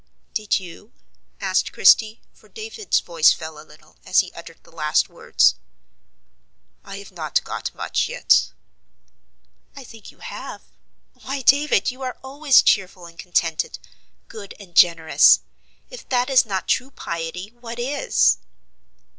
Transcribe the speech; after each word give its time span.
"Did 0.33 0.59
you?" 0.59 0.93
asked 1.39 1.71
Christie; 1.73 2.23
for 2.33 2.49
David's 2.49 2.99
voice 2.99 3.31
fell 3.33 3.59
a 3.59 3.63
little, 3.63 3.97
as 4.03 4.21
he 4.21 4.31
uttered 4.33 4.57
the 4.63 4.71
last 4.71 5.09
words. 5.09 5.53
"I 6.83 6.97
have 6.97 7.11
not 7.11 7.43
got 7.43 7.75
much 7.75 8.09
yet." 8.09 8.49
"I 9.75 9.83
think 9.83 10.09
you 10.11 10.17
have. 10.17 10.63
Why, 11.13 11.43
David, 11.43 11.91
you 11.91 12.01
are 12.01 12.17
always 12.23 12.63
cheerful 12.63 13.05
and 13.05 13.19
contented, 13.19 13.77
good 14.27 14.55
and 14.59 14.73
generous. 14.73 15.41
If 15.91 16.09
that 16.09 16.31
is 16.31 16.47
not 16.47 16.67
true 16.67 16.89
piety, 16.89 17.49
what 17.61 17.77
is?" 17.77 18.37